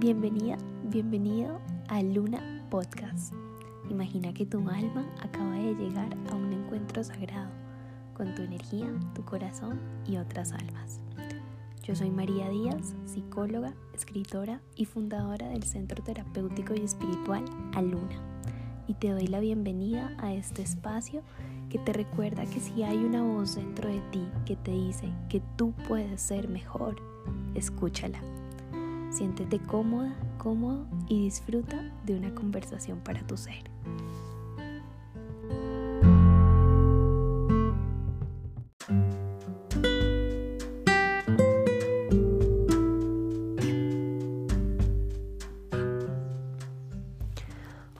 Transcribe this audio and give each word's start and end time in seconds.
Bienvenida, 0.00 0.56
bienvenido 0.84 1.58
a 1.88 2.00
Luna 2.04 2.64
Podcast. 2.70 3.34
Imagina 3.90 4.32
que 4.32 4.46
tu 4.46 4.58
alma 4.58 5.04
acaba 5.20 5.54
de 5.54 5.74
llegar 5.74 6.16
a 6.30 6.36
un 6.36 6.52
encuentro 6.52 7.02
sagrado 7.02 7.50
con 8.14 8.32
tu 8.36 8.42
energía, 8.42 8.86
tu 9.16 9.24
corazón 9.24 9.80
y 10.06 10.18
otras 10.18 10.52
almas. 10.52 11.00
Yo 11.82 11.96
soy 11.96 12.12
María 12.12 12.48
Díaz, 12.48 12.94
psicóloga, 13.06 13.74
escritora 13.92 14.60
y 14.76 14.84
fundadora 14.84 15.48
del 15.48 15.64
Centro 15.64 16.00
Terapéutico 16.04 16.74
y 16.76 16.84
Espiritual 16.84 17.44
Aluna. 17.74 18.22
Y 18.86 18.94
te 18.94 19.10
doy 19.10 19.26
la 19.26 19.40
bienvenida 19.40 20.14
a 20.18 20.32
este 20.32 20.62
espacio 20.62 21.22
que 21.70 21.80
te 21.80 21.92
recuerda 21.92 22.46
que 22.46 22.60
si 22.60 22.84
hay 22.84 22.98
una 22.98 23.24
voz 23.24 23.56
dentro 23.56 23.88
de 23.88 24.00
ti 24.12 24.28
que 24.46 24.54
te 24.54 24.70
dice 24.70 25.12
que 25.28 25.42
tú 25.56 25.74
puedes 25.88 26.22
ser 26.22 26.48
mejor, 26.48 27.02
escúchala. 27.56 28.20
Siéntete 29.10 29.58
cómoda, 29.58 30.14
cómodo 30.36 30.86
y 31.08 31.24
disfruta 31.24 31.82
de 32.04 32.14
una 32.14 32.34
conversación 32.34 33.00
para 33.00 33.26
tu 33.26 33.36
ser. 33.36 33.64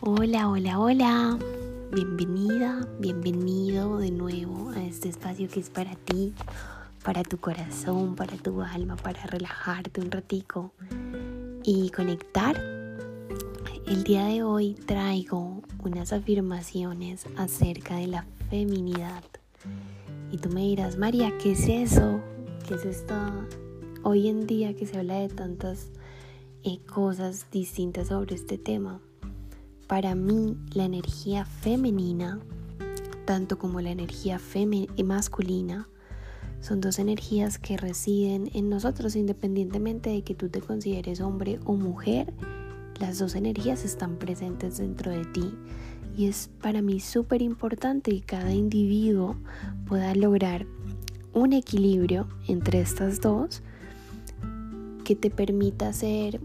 Hola, 0.01 0.49
hola, 0.49 0.79
hola. 0.79 1.39
Bienvenida, 1.93 2.87
bienvenido 3.01 3.99
de 3.99 4.11
nuevo 4.11 4.71
a 4.71 4.83
este 4.83 5.09
espacio 5.09 5.49
que 5.49 5.61
es 5.61 5.71
para 5.71 5.95
ti, 5.97 6.35
para 7.03 7.23
tu 7.23 7.39
corazón, 7.39 8.15
para 8.15 8.37
tu 8.37 8.63
alma, 8.63 8.97
para 8.97 9.23
relajarte 9.25 10.01
un 10.01 10.11
ratico 10.11 10.73
y 11.71 11.91
conectar. 11.91 12.57
El 13.87 14.03
día 14.03 14.25
de 14.25 14.43
hoy 14.43 14.73
traigo 14.87 15.61
unas 15.85 16.15
afirmaciones 16.15 17.27
acerca 17.37 17.97
de 17.97 18.07
la 18.07 18.25
feminidad. 18.49 19.23
Y 20.33 20.39
tú 20.39 20.49
me 20.49 20.63
dirás, 20.63 20.97
María, 20.97 21.37
¿qué 21.37 21.53
es 21.53 21.69
eso? 21.69 22.23
¿Qué 22.67 22.73
es 22.73 22.87
esto? 22.87 23.15
Hoy 24.03 24.29
en 24.29 24.47
día 24.47 24.75
que 24.75 24.87
se 24.87 24.97
habla 24.97 25.17
de 25.17 25.29
tantas 25.29 25.91
eh, 26.63 26.79
cosas 26.87 27.45
distintas 27.51 28.09
sobre 28.09 28.37
este 28.37 28.57
tema. 28.57 29.03
Para 29.87 30.15
mí, 30.15 30.57
la 30.73 30.87
energía 30.87 31.45
femenina, 31.45 32.41
tanto 33.27 33.59
como 33.59 33.83
la 33.83 33.91
energía 33.91 34.41
masculina, 35.05 35.87
son 36.61 36.81
dos 36.81 36.99
energías 36.99 37.59
que 37.59 37.77
residen 37.77 38.51
en 38.55 38.69
nosotros 38.69 39.17
independientemente 39.17 40.11
de 40.11 40.23
que 40.23 40.35
tú 40.35 40.49
te 40.49 40.61
consideres 40.61 41.21
hombre 41.21 41.61
o 41.65 41.75
mujer. 41.75 42.33
Las 43.01 43.19
dos 43.19 43.35
energías 43.35 43.85
están 43.85 44.17
presentes 44.17 44.79
dentro 44.79 45.11
de 45.13 45.25
ti 45.25 45.55
y 46.17 46.27
es 46.27 46.51
para 46.61 46.83
mí 46.83 47.01
súper 47.01 47.43
importante 47.43 48.11
que 48.11 48.23
cada 48.23 48.53
individuo 48.53 49.37
pueda 49.87 50.15
lograr 50.15 50.67
un 51.33 51.53
equilibrio 51.53 52.29
entre 52.49 52.81
estas 52.81 53.21
dos 53.21 53.63
que 55.05 55.15
te 55.15 55.31
permita 55.31 55.93
ser 55.93 56.41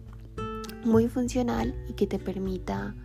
muy 0.85 1.07
funcional 1.07 1.73
y 1.89 1.93
que 1.93 2.05
te 2.07 2.19
permita 2.19 2.95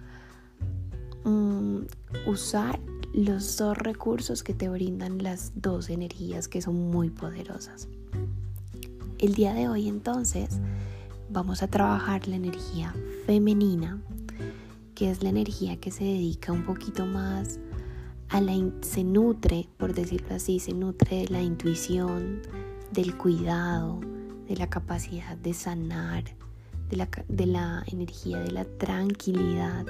Mm, 1.28 1.82
usar 2.26 2.80
los 3.12 3.56
dos 3.56 3.76
recursos 3.76 4.42
que 4.42 4.54
te 4.54 4.68
brindan 4.68 5.22
las 5.22 5.52
dos 5.54 5.90
energías 5.90 6.48
que 6.48 6.62
son 6.62 6.90
muy 6.90 7.10
poderosas. 7.10 7.88
El 9.18 9.34
día 9.34 9.54
de 9.54 9.68
hoy 9.68 9.88
entonces 9.88 10.60
vamos 11.30 11.62
a 11.62 11.68
trabajar 11.68 12.28
la 12.28 12.36
energía 12.36 12.94
femenina, 13.26 14.00
que 14.94 15.10
es 15.10 15.22
la 15.22 15.30
energía 15.30 15.76
que 15.76 15.90
se 15.90 16.04
dedica 16.04 16.52
un 16.52 16.64
poquito 16.64 17.06
más 17.06 17.58
a 18.28 18.40
la 18.40 18.52
se 18.82 19.04
nutre, 19.04 19.68
por 19.78 19.94
decirlo 19.94 20.34
así, 20.34 20.60
se 20.60 20.74
nutre 20.74 21.18
de 21.22 21.28
la 21.28 21.42
intuición, 21.42 22.42
del 22.92 23.16
cuidado, 23.16 24.00
de 24.46 24.56
la 24.56 24.68
capacidad 24.68 25.36
de 25.36 25.54
sanar, 25.54 26.24
de 26.90 26.96
la, 26.96 27.08
de 27.28 27.46
la 27.46 27.84
energía 27.86 28.38
de 28.38 28.50
la 28.50 28.64
tranquilidad 28.64 29.86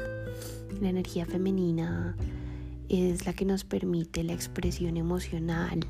la 0.80 0.88
energía 0.88 1.26
femenina 1.26 2.16
es 2.88 3.26
la 3.26 3.32
que 3.32 3.44
nos 3.44 3.64
permite 3.64 4.24
la 4.24 4.32
expresión 4.32 4.96
emocional, 4.96 5.80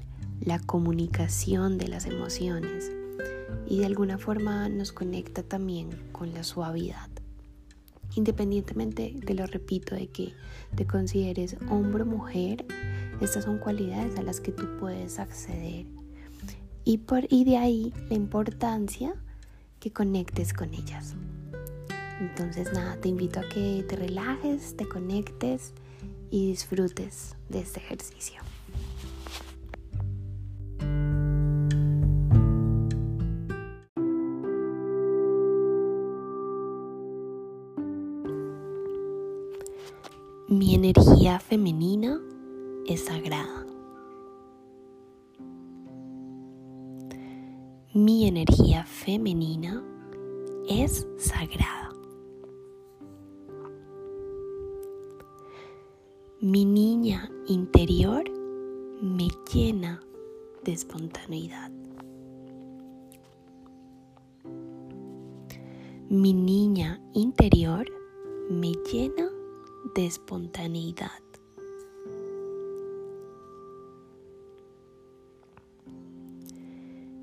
la 0.40 0.58
comunicación 0.58 1.78
de 1.78 1.88
las 1.88 2.06
emociones 2.06 2.90
y 3.68 3.78
de 3.78 3.86
alguna 3.86 4.18
forma 4.18 4.68
nos 4.68 4.92
conecta 4.92 5.42
también 5.42 5.90
con 6.12 6.32
la 6.32 6.42
suavidad. 6.42 7.08
Independientemente 8.14 9.14
de 9.14 9.34
lo 9.34 9.46
repito, 9.46 9.94
de 9.94 10.08
que 10.08 10.32
te 10.74 10.86
consideres 10.86 11.56
hombre 11.70 12.02
o 12.02 12.06
mujer, 12.06 12.64
estas 13.20 13.44
son 13.44 13.58
cualidades 13.58 14.16
a 14.16 14.22
las 14.22 14.40
que 14.40 14.52
tú 14.52 14.64
puedes 14.80 15.18
acceder. 15.18 15.86
Y, 16.84 16.98
por, 16.98 17.26
y 17.28 17.44
de 17.44 17.58
ahí 17.58 17.92
la 18.08 18.16
importancia 18.16 19.14
que 19.78 19.92
conectes 19.92 20.52
con 20.52 20.72
ellas. 20.72 21.14
Entonces 22.20 22.72
nada, 22.72 22.96
te 22.96 23.08
invito 23.08 23.40
a 23.40 23.48
que 23.48 23.84
te 23.88 23.96
relajes, 23.96 24.76
te 24.76 24.88
conectes 24.88 25.74
y 26.30 26.48
disfrutes 26.48 27.36
de 27.48 27.60
este 27.60 27.80
ejercicio. 27.80 28.42
Mi 40.48 40.74
energía 40.74 41.38
femenina 41.40 42.18
es 42.86 43.04
sagrada. 43.04 43.66
Mi 47.92 48.26
energía 48.26 48.84
femenina 48.84 49.84
es 50.68 51.06
sagrada. 51.18 51.87
Mi 56.40 56.64
niña 56.64 57.28
interior 57.48 58.22
me 59.02 59.26
llena 59.52 60.00
de 60.62 60.70
espontaneidad. 60.70 61.72
Mi 66.08 66.32
niña 66.32 67.02
interior 67.12 67.86
me 68.50 68.70
llena 68.88 69.28
de 69.96 70.06
espontaneidad. 70.06 71.10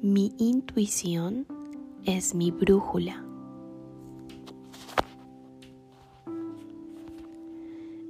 Mi 0.01 0.33
intuición 0.37 1.47
es 2.03 2.35
mi 2.35 2.51
brújula. 2.51 3.23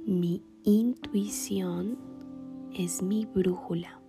Mi 0.04 0.42
intuición 0.68 1.96
es 2.74 3.00
mi 3.00 3.24
brújula. 3.24 4.00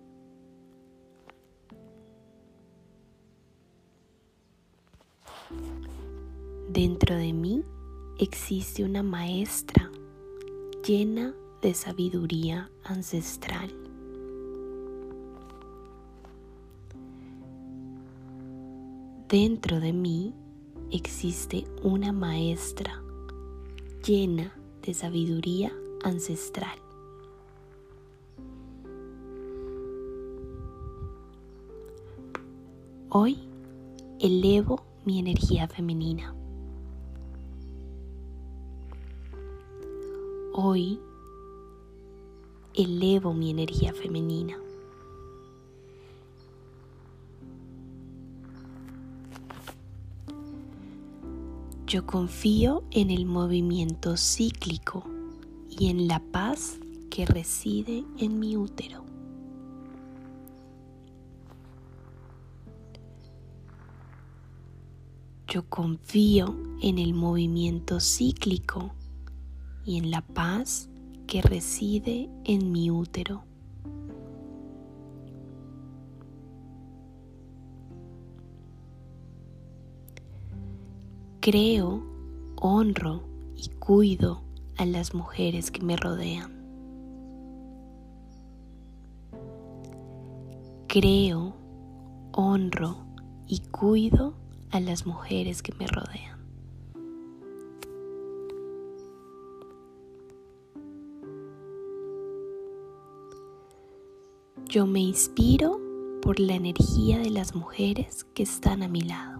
Dentro 6.68 7.14
de 7.14 7.32
mí 7.32 7.62
existe 8.18 8.82
una 8.82 9.04
maestra 9.04 9.88
llena 10.84 11.32
de 11.62 11.74
sabiduría 11.74 12.68
ancestral. 12.82 13.72
Dentro 19.28 19.78
de 19.78 19.92
mí 19.92 20.34
existe 20.90 21.68
una 21.84 22.10
maestra 22.10 23.00
llena 24.04 24.52
de 24.82 24.92
sabiduría 24.92 25.68
ancestral. 25.68 25.87
Hoy 33.10 33.36
elevo 34.18 34.82
mi 35.04 35.18
energía 35.18 35.68
femenina. 35.68 36.34
Hoy 40.54 40.98
elevo 42.72 43.34
mi 43.34 43.50
energía 43.50 43.92
femenina. 43.92 44.58
Yo 51.86 52.06
confío 52.06 52.82
en 52.92 53.10
el 53.10 53.26
movimiento 53.26 54.16
cíclico 54.16 55.17
y 55.78 55.90
en 55.90 56.08
la 56.08 56.18
paz 56.18 56.80
que 57.08 57.24
reside 57.24 58.04
en 58.18 58.40
mi 58.40 58.56
útero. 58.56 59.04
Yo 65.46 65.68
confío 65.68 66.56
en 66.82 66.98
el 66.98 67.14
movimiento 67.14 68.00
cíclico 68.00 68.92
y 69.84 69.96
en 69.98 70.10
la 70.10 70.20
paz 70.20 70.90
que 71.26 71.40
reside 71.42 72.28
en 72.44 72.72
mi 72.72 72.90
útero. 72.90 73.44
Creo, 81.40 82.02
honro 82.56 83.22
y 83.56 83.68
cuido 83.78 84.47
a 84.78 84.86
las 84.86 85.12
mujeres 85.12 85.70
que 85.70 85.82
me 85.82 85.96
rodean. 85.96 86.52
Creo, 90.86 91.54
honro 92.32 92.96
y 93.46 93.60
cuido 93.60 94.34
a 94.70 94.80
las 94.80 95.04
mujeres 95.04 95.62
que 95.62 95.74
me 95.74 95.86
rodean. 95.86 96.38
Yo 104.66 104.86
me 104.86 105.00
inspiro 105.00 105.80
por 106.22 106.38
la 106.38 106.54
energía 106.54 107.18
de 107.18 107.30
las 107.30 107.54
mujeres 107.54 108.24
que 108.34 108.44
están 108.44 108.82
a 108.82 108.88
mi 108.88 109.00
lado. 109.00 109.37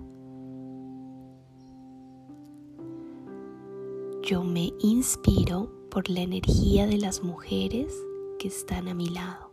Yo 4.29 4.45
me 4.45 4.75
inspiro 4.81 5.71
por 5.91 6.11
la 6.11 6.21
energía 6.21 6.87
de 6.87 6.99
las 6.99 7.23
mujeres 7.23 7.95
que 8.39 8.49
están 8.49 8.87
a 8.89 8.93
mi 8.93 9.09
lado. 9.09 9.51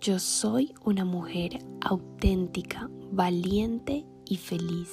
Yo 0.00 0.18
soy 0.18 0.72
una 0.86 1.04
mujer 1.04 1.58
auténtica, 1.82 2.88
valiente 3.12 4.06
y 4.24 4.38
feliz. 4.38 4.88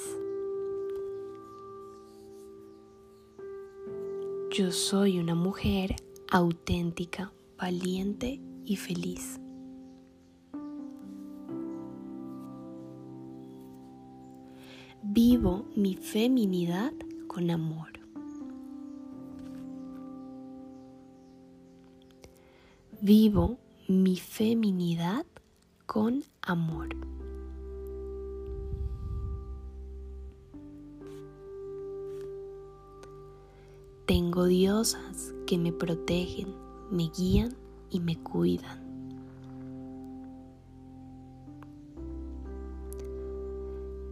Yo 4.54 4.74
soy 4.74 5.20
una 5.20 5.36
mujer 5.36 5.96
auténtica, 6.30 7.32
valiente 7.58 8.42
y 8.66 8.76
feliz. 8.76 9.41
Vivo 15.04 15.66
mi 15.76 15.96
feminidad 15.96 16.94
con 17.28 17.50
amor. 17.50 17.90
Vivo 23.02 23.58
mi 23.88 24.16
feminidad 24.16 25.26
con 25.88 26.24
amor. 26.44 26.90
Tengo 34.06 34.46
diosas 34.46 35.34
que 35.48 35.58
me 35.58 35.74
protegen, 35.74 36.54
me 36.92 37.10
guían 37.10 37.56
y 37.90 38.02
me 38.02 38.22
cuidan. 38.22 38.80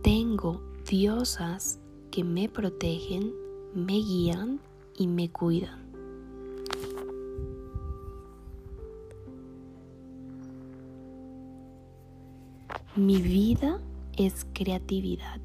Tengo 0.01 0.68
diosas 0.89 1.79
que 2.09 2.23
me 2.23 2.49
protegen, 2.49 3.31
me 3.75 3.93
guían 3.93 4.59
y 4.97 5.05
me 5.05 5.29
cuidan. 5.29 5.87
Mi 12.95 13.21
vida 13.21 13.79
es 14.17 14.47
creatividad. 14.53 15.39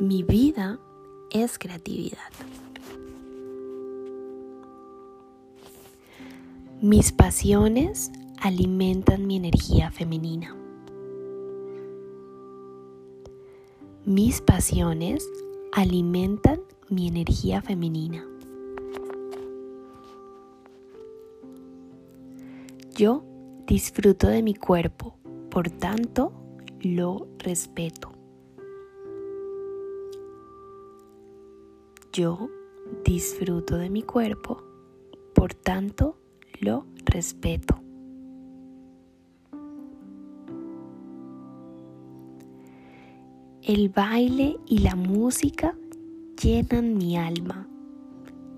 Mi 0.00 0.22
vida 0.22 0.78
es 1.30 1.58
creatividad. 1.58 2.18
Mis 6.80 7.10
pasiones 7.10 8.12
alimentan 8.40 9.26
mi 9.26 9.36
energía 9.36 9.90
femenina. 9.90 10.56
Mis 14.04 14.40
pasiones 14.40 15.28
alimentan 15.72 16.60
mi 16.88 17.08
energía 17.08 17.62
femenina. 17.62 18.24
Yo 22.94 23.24
disfruto 23.66 24.28
de 24.28 24.44
mi 24.44 24.54
cuerpo, 24.54 25.16
por 25.50 25.70
tanto 25.70 26.32
lo 26.80 27.26
respeto. 27.38 28.12
Yo 32.12 32.48
disfruto 33.04 33.76
de 33.78 33.90
mi 33.90 34.04
cuerpo, 34.04 34.62
por 35.34 35.54
tanto 35.54 36.18
lo 36.60 36.86
respeto. 37.04 37.80
El 43.62 43.90
baile 43.90 44.58
y 44.66 44.78
la 44.78 44.96
música 44.96 45.76
llenan 46.42 46.96
mi 46.96 47.18
alma 47.18 47.68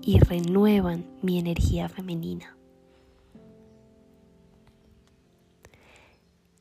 y 0.01 0.19
renuevan 0.19 1.05
mi 1.21 1.37
energía 1.37 1.89
femenina. 1.89 2.55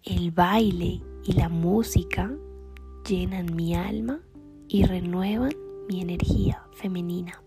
El 0.03 0.33
baile 0.33 1.01
y 1.25 1.33
la 1.33 1.49
música 1.49 2.35
llenan 3.09 3.55
mi 3.55 3.75
alma 3.75 4.21
y 4.69 4.85
renuevan 4.85 5.53
mi 5.89 6.01
energía 6.01 6.65
femenina. 6.73 7.43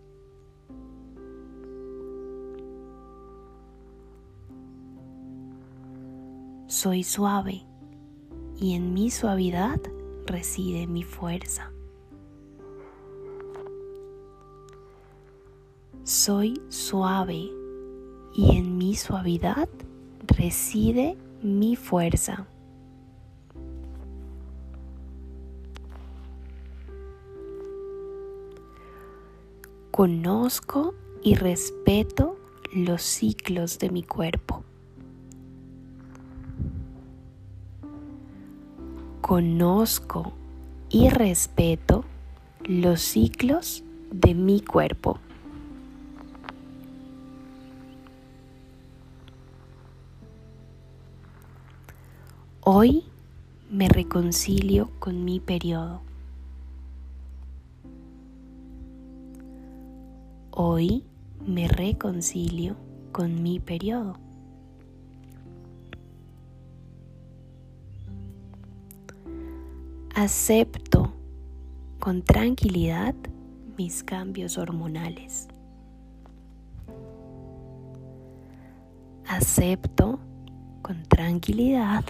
Soy 6.84 7.04
suave 7.04 7.64
y 8.60 8.74
en 8.74 8.94
mi 8.94 9.10
suavidad 9.10 9.80
reside 10.26 10.86
mi 10.86 11.04
fuerza. 11.04 11.72
Soy 16.04 16.62
suave 16.68 17.50
y 18.36 18.58
en 18.58 18.78
mi 18.78 18.96
suavidad 18.96 19.70
reside 20.28 21.16
mi 21.42 21.78
fuerza. 21.78 22.48
Conozco 29.92 30.96
y 31.24 31.36
respeto 31.36 32.36
los 32.74 33.04
ciclos 33.04 33.80
de 33.80 33.90
mi 33.90 34.04
cuerpo. 34.04 34.66
Conozco 39.24 40.34
y 40.90 41.08
respeto 41.08 42.04
los 42.66 43.00
ciclos 43.00 43.82
de 44.12 44.34
mi 44.34 44.60
cuerpo. 44.60 45.18
Hoy 52.60 53.06
me 53.72 53.88
reconcilio 53.88 54.90
con 55.00 55.24
mi 55.24 55.40
periodo. 55.40 56.02
Hoy 60.52 61.06
me 61.48 61.70
reconcilio 61.70 62.76
con 63.14 63.42
mi 63.42 63.62
periodo. 63.62 64.23
Acepto 70.16 71.12
con 72.00 72.22
tranquilidad 72.22 73.16
mis 73.76 74.04
cambios 74.04 74.60
hormonales. 74.60 75.48
Acepto 79.26 80.20
con 80.84 81.02
tranquilidad 81.02 82.06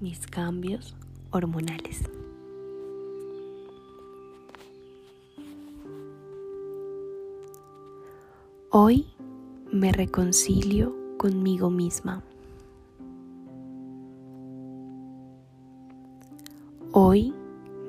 mis 0.00 0.26
cambios 0.26 0.96
hormonales. 1.30 2.08
Hoy 8.70 9.12
me 9.70 9.92
reconcilio 9.92 10.96
conmigo 11.18 11.68
misma. 11.68 12.24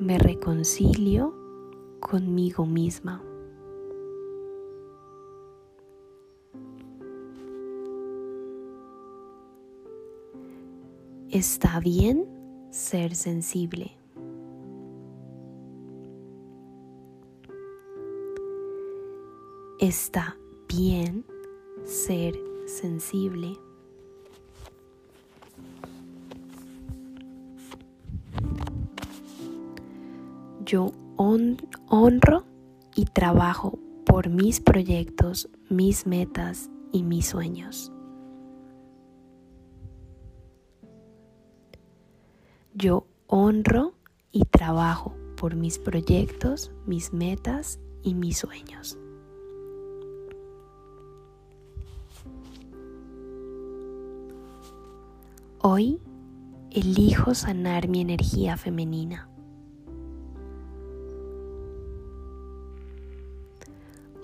Me 0.02 0.18
reconcilio 0.18 1.36
conmigo 2.00 2.66
misma. 2.66 3.22
Está 11.30 11.80
bien 11.80 12.26
ser 12.72 13.16
sensible. 13.16 13.92
Está 19.80 20.36
bien 20.68 21.26
ser 21.84 22.38
sensible. 22.66 23.58
Yo 30.72 30.94
honro 31.18 32.46
y 32.96 33.04
trabajo 33.04 33.78
por 34.06 34.30
mis 34.30 34.62
proyectos, 34.62 35.50
mis 35.70 36.08
metas 36.08 36.70
y 36.94 37.04
mis 37.04 37.28
sueños. 37.28 37.92
Yo 42.74 43.06
honro 43.28 43.96
y 44.32 44.46
trabajo 44.46 45.14
por 45.36 45.58
mis 45.58 45.78
proyectos, 45.78 46.72
mis 46.86 47.12
metas 47.12 47.78
y 48.02 48.14
mis 48.14 48.38
sueños. 48.38 48.98
Hoy 55.60 56.00
elijo 56.70 57.36
sanar 57.36 57.90
mi 57.90 58.00
energía 58.00 58.56
femenina. 58.56 59.31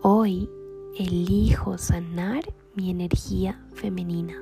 Hoy 0.10 0.50
elijo 0.98 1.78
sanar 1.78 2.42
mi 2.76 2.92
energía 2.92 3.62
femenina. 3.74 4.42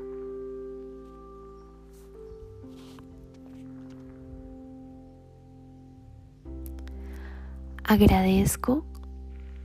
Agradezco 7.84 8.86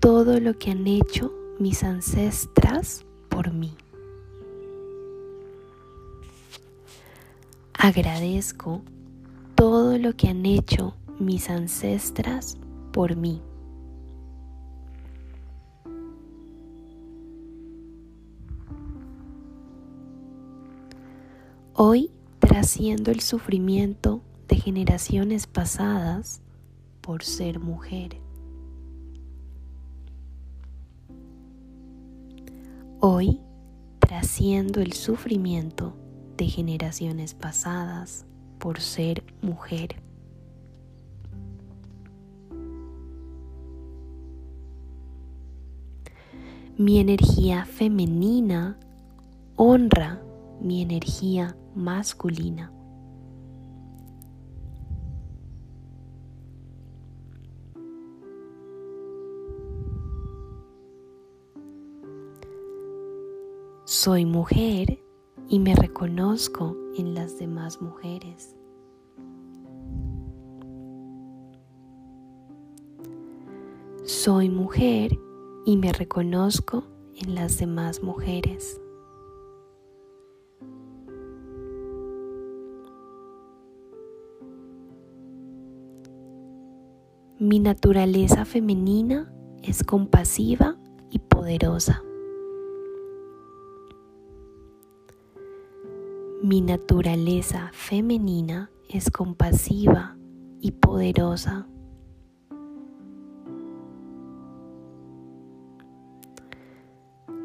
todo 0.01 0.41
lo 0.41 0.59
que 0.59 0.71
han 0.71 0.87
hecho 0.87 1.35
mis 1.59 1.83
ancestras 1.85 3.05
por 3.29 3.53
mí. 3.53 3.75
Agradezco 7.75 8.81
todo 9.55 9.99
lo 9.99 10.17
que 10.17 10.29
han 10.29 10.47
hecho 10.47 10.95
mis 11.19 11.51
ancestras 11.51 12.57
por 12.91 13.17
mí. 13.17 13.43
Hoy 21.83 22.11
trasciendo 22.41 23.11
el 23.11 23.21
sufrimiento 23.21 24.21
de 24.49 24.57
generaciones 24.57 25.47
pasadas, 25.47 26.43
por 27.01 27.25
ser 27.25 27.59
mujer. 27.59 28.19
Hoy 33.01 33.41
trasciendo 33.99 34.83
el 34.83 34.93
sufrimiento 34.93 35.97
de 36.37 36.49
generaciones 36.49 37.33
pasadas 37.33 38.27
por 38.59 38.79
ser 38.83 39.25
mujer. 39.41 40.03
Mi 46.77 46.99
energía 46.99 47.65
femenina 47.65 48.79
honra 49.57 50.21
mi 50.61 50.83
energía 50.83 51.57
masculina. 51.75 52.73
Soy 63.85 64.25
mujer 64.25 65.03
y 65.49 65.59
me 65.59 65.75
reconozco 65.75 66.77
en 66.97 67.15
las 67.15 67.39
demás 67.39 67.83
mujeres. 67.83 68.55
Soy 74.05 74.49
mujer 74.49 75.19
y 75.67 75.77
me 75.77 75.93
reconozco 75.93 76.85
en 77.17 77.35
las 77.35 77.59
demás 77.59 78.03
mujeres. 78.03 78.81
Mi 87.43 87.59
naturaleza 87.59 88.45
femenina 88.45 89.33
es 89.63 89.83
compasiva 89.83 90.77
y 91.11 91.21
poderosa. 91.21 92.03
Mi 96.43 96.61
naturaleza 96.61 97.71
femenina 97.73 98.71
es 98.91 99.11
compasiva 99.11 100.19
y 100.61 100.73
poderosa. 100.73 101.67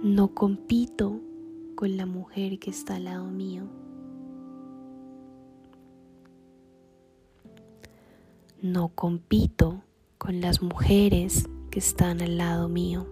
No 0.04 0.34
compito 0.34 1.22
con 1.76 1.96
la 1.96 2.06
mujer 2.06 2.60
que 2.60 2.70
está 2.70 2.98
al 2.98 3.06
lado 3.06 3.28
mío. 3.28 3.85
No 8.66 8.88
compito 8.88 9.84
con 10.18 10.42
las 10.42 10.64
mujeres 10.64 11.48
que 11.70 11.78
están 11.78 12.20
al 12.24 12.40
lado 12.40 12.68
mío. 12.68 13.06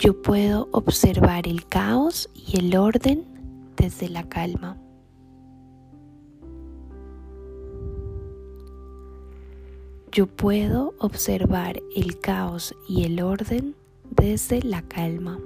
yo 0.00 0.22
puedo 0.22 0.68
observar 0.72 1.46
el 1.46 1.66
caos 1.66 2.30
y 2.34 2.58
el 2.58 2.76
orden 2.76 3.24
desde 3.76 4.08
la 4.08 4.28
calma. 4.28 4.76
Yo 10.10 10.26
puedo 10.26 10.94
observar 10.98 11.80
el 11.94 12.18
caos 12.20 12.74
y 12.88 13.04
el 13.04 13.20
orden 13.20 13.76
desde 14.10 14.62
la 14.62 14.82
calma. 14.82 15.38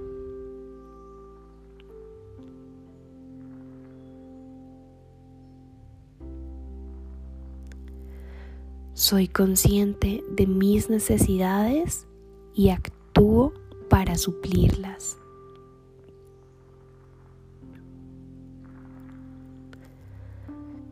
Soy 9.02 9.26
consciente 9.26 10.23
de 10.30 10.47
mis 10.47 10.88
necesidades 10.88 12.06
y 12.54 12.68
actúo 12.68 13.52
para 13.90 14.16
suplirlas. 14.16 15.18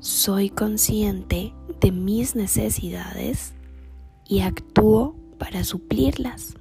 Soy 0.00 0.50
consciente 0.50 1.54
de 1.80 1.92
mis 1.92 2.34
necesidades 2.34 3.54
y 4.26 4.40
actúo 4.40 5.14
para 5.38 5.62
suplirlas. 5.62 6.54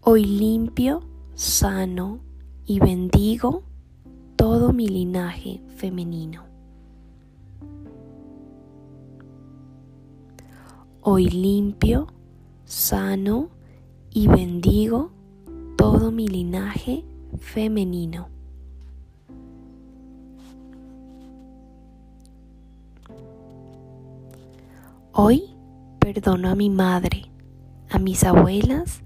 Hoy 0.00 0.24
limpio, 0.24 1.04
sano 1.36 2.26
y 2.68 2.80
bendigo 2.80 3.62
todo 4.36 4.74
mi 4.74 4.88
linaje 4.88 5.62
femenino. 5.76 6.44
Hoy 11.00 11.30
limpio, 11.30 12.08
sano 12.66 13.48
y 14.10 14.28
bendigo 14.28 15.10
todo 15.78 16.12
mi 16.12 16.28
linaje 16.28 17.06
femenino. 17.40 18.28
Hoy 25.12 25.44
perdono 26.00 26.50
a 26.50 26.54
mi 26.54 26.68
madre, 26.68 27.30
a 27.88 27.98
mis 27.98 28.24
abuelas 28.24 29.02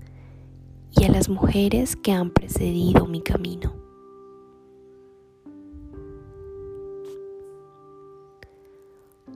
y 1.02 1.04
a 1.04 1.08
las 1.08 1.28
mujeres 1.28 1.96
que 1.96 2.12
han 2.12 2.30
precedido 2.30 3.06
mi 3.06 3.22
camino. 3.22 3.74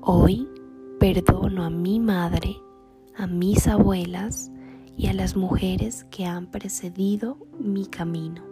Hoy 0.00 0.49
perdono 1.00 1.64
a 1.64 1.70
mi 1.70 1.99
madre, 1.99 2.56
a 3.16 3.26
mis 3.26 3.66
abuelas 3.66 4.49
y 4.96 5.08
a 5.08 5.12
las 5.12 5.35
mujeres 5.35 6.04
que 6.04 6.25
han 6.25 6.52
precedido 6.52 7.37
mi 7.58 7.87
camino. 7.87 8.44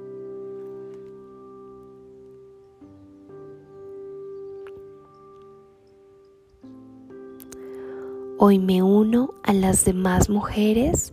Hoy 8.39 8.59
me 8.59 8.83
uno 8.83 9.35
a 9.45 9.53
las 9.53 9.85
demás 9.85 10.29
mujeres 10.29 11.13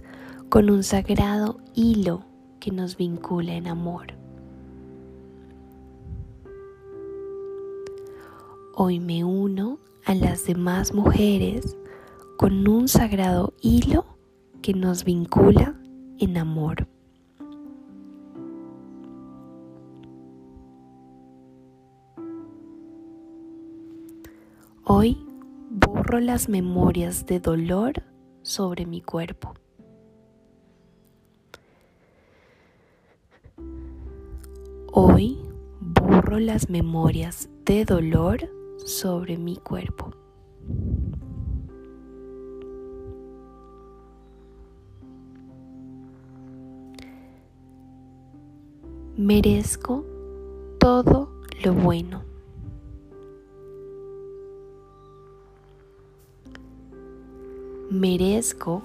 con 0.51 0.69
un 0.69 0.83
sagrado 0.83 1.61
hilo 1.73 2.25
que 2.59 2.71
nos 2.71 2.97
vincula 2.97 3.53
en 3.53 3.67
amor. 3.67 4.07
Hoy 8.75 8.99
me 8.99 9.23
uno 9.23 9.79
a 10.03 10.13
las 10.13 10.45
demás 10.45 10.93
mujeres 10.93 11.77
con 12.37 12.67
un 12.67 12.89
sagrado 12.89 13.53
hilo 13.61 14.05
que 14.61 14.73
nos 14.73 15.05
vincula 15.05 15.79
en 16.19 16.37
amor. 16.37 16.85
Hoy 24.83 25.17
borro 25.69 26.19
las 26.19 26.49
memorias 26.49 27.25
de 27.25 27.39
dolor 27.39 28.03
sobre 28.41 28.85
mi 28.85 28.99
cuerpo. 28.99 29.53
Hoy 34.93 35.37
borro 35.79 36.37
las 36.37 36.69
memorias 36.69 37.47
de 37.63 37.85
dolor 37.85 38.41
sobre 38.83 39.37
mi 39.37 39.55
cuerpo. 39.55 40.11
Merezco 49.15 50.03
todo 50.77 51.29
lo 51.63 51.73
bueno. 51.73 52.23
Merezco 57.89 58.81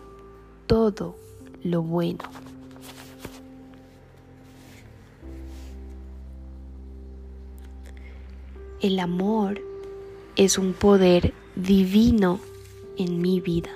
todo 0.68 1.16
lo 1.64 1.82
bueno. 1.82 2.22
El 8.86 9.00
amor 9.00 9.60
es 10.36 10.58
un 10.58 10.72
poder 10.72 11.34
divino 11.56 12.38
en 12.96 13.20
mi 13.20 13.40
vida. 13.40 13.70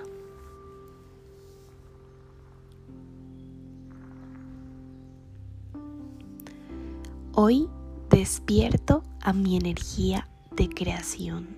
Hoy 7.34 7.68
despierto 8.08 9.02
a 9.20 9.32
mi 9.32 9.56
energía 9.56 10.28
de 10.52 10.68
creación. 10.68 11.56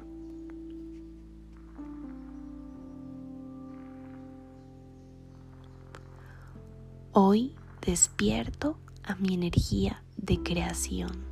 Hoy 7.13 7.55
despierto 7.85 8.79
a 9.03 9.15
mi 9.17 9.35
energía 9.35 10.03
de 10.17 10.43
creación. 10.43 11.32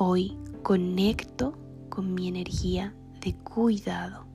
Hoy 0.00 0.38
conecto 0.62 1.58
con 1.88 2.14
mi 2.14 2.28
energía 2.28 2.94
de 3.20 3.34
cuidado. 3.34 4.26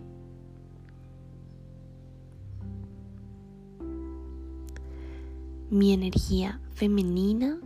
Mi 5.69 5.93
energía 5.93 6.60
femenina 6.71 7.62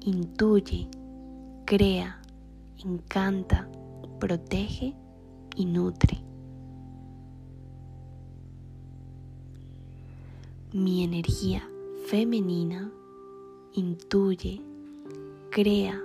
intuye, 0.00 0.88
crea, 1.66 2.22
encanta, 2.82 3.68
protege 4.18 4.94
y 5.56 5.66
nutre. 5.66 6.22
Mi 10.72 11.04
energía 11.04 11.68
femenina 12.06 12.90
intuye, 13.74 14.62
crea, 15.50 16.00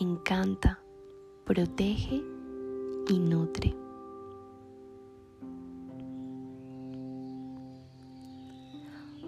encanta, 0.00 0.80
protege 1.44 2.22
y 3.08 3.18
nutre. 3.18 3.74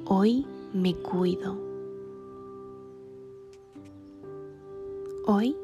Hoy 0.06 0.46
me 0.72 0.94
cuido. 0.94 1.56
Hoy 5.26 5.56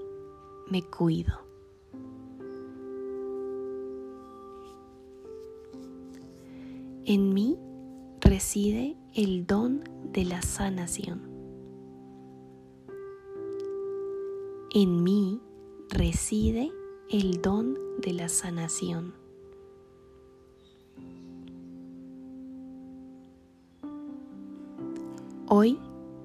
me 0.70 0.82
cuido. 0.82 1.46
En 7.04 7.32
mí 7.32 7.56
reside 8.20 8.96
el 9.14 9.46
don 9.46 9.84
de 10.12 10.24
la 10.24 10.42
sanación. 10.42 11.35
En 14.78 15.02
mí 15.02 15.40
reside 15.88 16.70
el 17.08 17.40
don 17.40 17.78
de 18.02 18.12
la 18.12 18.28
sanación. 18.28 19.14
Hoy 25.48 25.78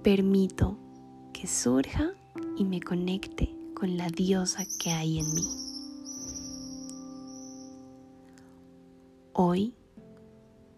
permito 0.03 0.77
que 1.31 1.47
surja 1.47 2.11
y 2.57 2.65
me 2.65 2.81
conecte 2.81 3.55
con 3.73 3.95
la 3.95 4.09
diosa 4.09 4.65
que 4.83 4.91
hay 4.91 5.19
en 5.19 5.33
mí. 5.33 5.47
Hoy 9.31 9.73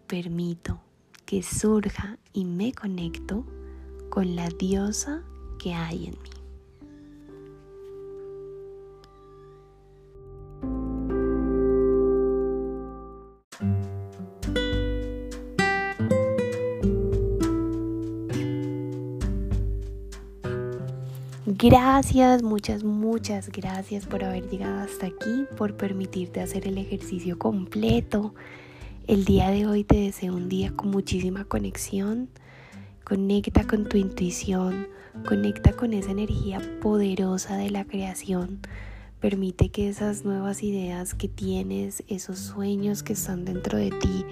permito 0.06 0.78
que 1.26 1.42
surja 1.42 2.20
y 2.32 2.44
me 2.44 2.72
conecto 2.72 3.44
con 4.10 4.36
la 4.36 4.48
diosa 4.48 5.24
que 5.58 5.74
hay 5.74 6.06
en 6.06 6.12
mí. 6.22 6.43
Gracias, 21.66 22.42
muchas, 22.42 22.84
muchas 22.84 23.48
gracias 23.48 24.04
por 24.04 24.22
haber 24.22 24.50
llegado 24.50 24.82
hasta 24.82 25.06
aquí, 25.06 25.46
por 25.56 25.78
permitirte 25.78 26.42
hacer 26.42 26.68
el 26.68 26.76
ejercicio 26.76 27.38
completo. 27.38 28.34
El 29.06 29.24
día 29.24 29.48
de 29.48 29.66
hoy 29.66 29.82
te 29.82 29.96
deseo 29.96 30.34
un 30.34 30.50
día 30.50 30.72
con 30.76 30.90
muchísima 30.90 31.46
conexión. 31.46 32.28
Conecta 33.02 33.66
con 33.66 33.88
tu 33.88 33.96
intuición, 33.96 34.88
conecta 35.26 35.72
con 35.72 35.94
esa 35.94 36.10
energía 36.10 36.60
poderosa 36.82 37.56
de 37.56 37.70
la 37.70 37.86
creación. 37.86 38.60
Permite 39.20 39.70
que 39.70 39.88
esas 39.88 40.22
nuevas 40.22 40.62
ideas 40.62 41.14
que 41.14 41.28
tienes, 41.28 42.04
esos 42.08 42.40
sueños 42.40 43.02
que 43.02 43.14
están 43.14 43.46
dentro 43.46 43.78
de 43.78 43.90
ti, 43.90 44.26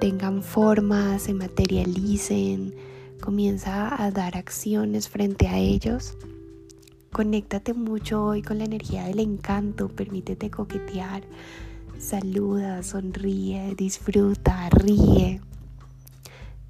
tengan 0.00 0.42
forma, 0.42 1.20
se 1.20 1.32
materialicen. 1.32 2.74
Comienza 3.20 4.02
a 4.02 4.10
dar 4.10 4.36
acciones 4.36 5.08
frente 5.08 5.46
a 5.46 5.58
ellos 5.58 6.16
Conéctate 7.12 7.74
mucho 7.74 8.24
hoy 8.24 8.40
con 8.40 8.56
la 8.56 8.64
energía 8.64 9.04
del 9.04 9.20
encanto, 9.20 9.90
permítete 9.90 10.50
coquetear, 10.50 11.22
saluda, 11.98 12.82
sonríe, 12.82 13.74
disfruta, 13.76 14.70
ríe. 14.70 15.42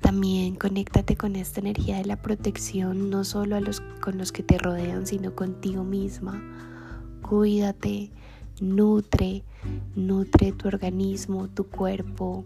También 0.00 0.56
conéctate 0.56 1.16
con 1.16 1.36
esta 1.36 1.60
energía 1.60 1.98
de 1.98 2.06
la 2.06 2.20
protección, 2.20 3.08
no 3.08 3.22
solo 3.22 3.54
a 3.54 3.60
los 3.60 3.80
con 4.00 4.18
los 4.18 4.32
que 4.32 4.42
te 4.42 4.58
rodean, 4.58 5.06
sino 5.06 5.36
contigo 5.36 5.84
misma. 5.84 6.42
Cuídate, 7.22 8.10
nutre, 8.60 9.44
nutre 9.94 10.50
tu 10.50 10.66
organismo, 10.66 11.50
tu 11.50 11.68
cuerpo 11.68 12.44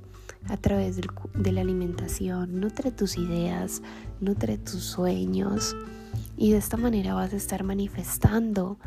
a 0.51 0.59
través 0.59 1.01
de 1.33 1.53
la 1.53 1.63
alimentación, 1.63 2.61
nutre 2.61 2.91
tus 2.91 3.17
ideas, 3.17 3.81
nutre 4.21 4.59
tus 4.59 4.83
sueños 4.83 5.75
y 6.37 6.53
de 6.53 6.59
esta 6.59 6.77
manera 6.77 7.15
vas 7.15 7.33
a 7.33 7.37
estar 7.37 7.65
manifestando 7.65 8.79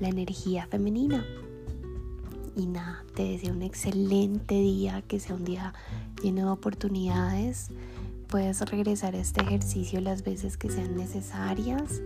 la 0.00 0.08
energía 0.08 0.66
femenina. 0.66 1.24
Y 2.56 2.66
nada, 2.66 3.04
te 3.14 3.22
deseo 3.22 3.52
un 3.52 3.62
excelente 3.62 4.54
día, 4.54 5.02
que 5.02 5.20
sea 5.20 5.36
un 5.36 5.44
día 5.44 5.72
lleno 6.22 6.46
de 6.46 6.50
oportunidades. 6.50 7.70
Puedes 8.26 8.60
regresar 8.62 9.14
a 9.14 9.18
este 9.18 9.42
ejercicio 9.42 10.00
las 10.00 10.22
veces 10.22 10.56
que 10.56 10.68
sean 10.68 10.96
necesarias. 10.96 12.02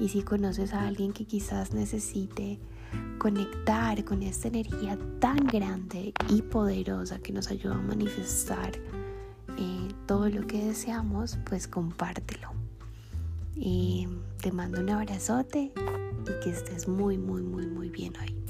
Y 0.00 0.08
si 0.08 0.22
conoces 0.22 0.74
a 0.74 0.86
alguien 0.86 1.12
que 1.12 1.24
quizás 1.24 1.72
necesite 1.72 2.58
conectar 3.18 4.04
con 4.04 4.22
esta 4.22 4.48
energía 4.48 4.98
tan 5.20 5.36
grande 5.46 6.12
y 6.28 6.42
poderosa 6.42 7.20
que 7.20 7.32
nos 7.32 7.50
ayuda 7.50 7.76
a 7.76 7.80
manifestar 7.80 8.72
eh, 9.56 9.88
todo 10.06 10.28
lo 10.28 10.46
que 10.46 10.64
deseamos, 10.64 11.38
pues 11.46 11.68
compártelo. 11.68 12.61
Te 14.40 14.50
mando 14.52 14.80
un 14.80 14.90
abrazote 14.90 15.72
y 16.22 16.44
que 16.44 16.50
estés 16.50 16.88
muy, 16.88 17.18
muy, 17.18 17.42
muy, 17.42 17.66
muy 17.66 17.88
bien 17.90 18.12
hoy. 18.20 18.41